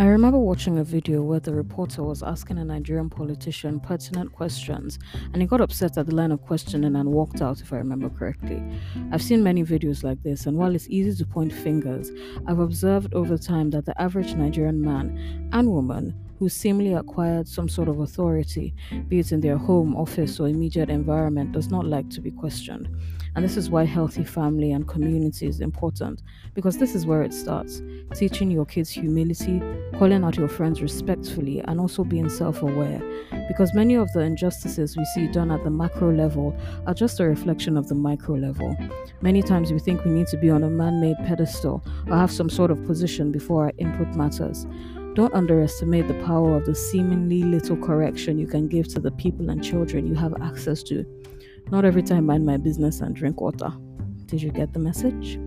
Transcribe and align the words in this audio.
I 0.00 0.06
remember 0.06 0.38
watching 0.38 0.78
a 0.78 0.82
video 0.82 1.20
where 1.20 1.40
the 1.40 1.52
reporter 1.52 2.02
was 2.02 2.22
asking 2.22 2.56
a 2.56 2.64
Nigerian 2.64 3.10
politician 3.10 3.78
pertinent 3.78 4.32
questions 4.32 4.98
and 5.34 5.42
he 5.42 5.46
got 5.46 5.60
upset 5.60 5.98
at 5.98 6.06
the 6.06 6.14
line 6.14 6.32
of 6.32 6.40
questioning 6.40 6.96
and 6.96 7.12
walked 7.12 7.42
out, 7.42 7.60
if 7.60 7.70
I 7.70 7.76
remember 7.76 8.08
correctly. 8.08 8.64
I've 9.12 9.22
seen 9.22 9.42
many 9.42 9.62
videos 9.62 10.02
like 10.02 10.22
this, 10.22 10.46
and 10.46 10.56
while 10.56 10.74
it's 10.74 10.88
easy 10.88 11.22
to 11.22 11.28
point 11.28 11.52
fingers, 11.52 12.10
I've 12.46 12.60
observed 12.60 13.12
over 13.12 13.36
time 13.36 13.68
that 13.72 13.84
the 13.84 14.00
average 14.00 14.32
Nigerian 14.32 14.80
man 14.80 15.50
and 15.52 15.68
woman 15.68 16.14
who 16.38 16.48
seemingly 16.48 16.94
acquired 16.94 17.46
some 17.46 17.68
sort 17.68 17.86
of 17.86 18.00
authority, 18.00 18.74
be 19.08 19.18
it 19.18 19.32
in 19.32 19.42
their 19.42 19.58
home, 19.58 19.94
office, 19.94 20.40
or 20.40 20.48
immediate 20.48 20.88
environment, 20.88 21.52
does 21.52 21.68
not 21.68 21.84
like 21.84 22.08
to 22.08 22.22
be 22.22 22.30
questioned. 22.30 22.88
And 23.36 23.44
this 23.44 23.58
is 23.58 23.68
why 23.68 23.84
healthy 23.84 24.24
family 24.24 24.72
and 24.72 24.88
community 24.88 25.46
is 25.46 25.60
important, 25.60 26.22
because 26.54 26.78
this 26.78 26.94
is 26.94 27.04
where 27.04 27.22
it 27.22 27.34
starts 27.34 27.82
teaching 28.14 28.50
your 28.50 28.66
kids 28.66 28.90
humility, 28.90 29.62
calling 29.98 30.24
out 30.24 30.36
your 30.36 30.48
friends 30.48 30.82
respectfully, 30.82 31.60
and 31.60 31.80
also 31.80 32.04
being 32.04 32.28
self 32.28 32.62
aware. 32.62 33.00
Because 33.48 33.74
many 33.74 33.94
of 33.94 34.12
the 34.12 34.20
injustices 34.20 34.96
we 34.96 35.04
see 35.06 35.26
done 35.26 35.50
at 35.50 35.64
the 35.64 35.70
macro 35.70 36.12
level 36.12 36.56
are 36.86 36.94
just 36.94 37.20
a 37.20 37.24
reflection 37.24 37.76
of 37.76 37.88
the 37.88 37.94
micro 37.94 38.36
level. 38.36 38.76
Many 39.20 39.42
times 39.42 39.72
we 39.72 39.78
think 39.78 40.04
we 40.04 40.12
need 40.12 40.28
to 40.28 40.36
be 40.36 40.50
on 40.50 40.62
a 40.62 40.70
man 40.70 41.00
made 41.00 41.16
pedestal 41.26 41.82
or 42.06 42.16
have 42.16 42.30
some 42.30 42.50
sort 42.50 42.70
of 42.70 42.84
position 42.86 43.32
before 43.32 43.64
our 43.64 43.72
input 43.78 44.08
matters. 44.14 44.66
Don't 45.14 45.34
underestimate 45.34 46.06
the 46.06 46.22
power 46.24 46.56
of 46.56 46.66
the 46.66 46.74
seemingly 46.74 47.42
little 47.42 47.76
correction 47.76 48.38
you 48.38 48.46
can 48.46 48.68
give 48.68 48.86
to 48.88 49.00
the 49.00 49.10
people 49.10 49.50
and 49.50 49.62
children 49.62 50.06
you 50.06 50.14
have 50.14 50.40
access 50.40 50.82
to. 50.84 51.04
Not 51.70 51.84
every 51.84 52.02
time 52.02 52.26
mind 52.26 52.46
my 52.46 52.56
business 52.56 53.00
and 53.00 53.14
drink 53.14 53.40
water. 53.40 53.72
Did 54.26 54.42
you 54.42 54.52
get 54.52 54.72
the 54.72 54.78
message? 54.78 55.38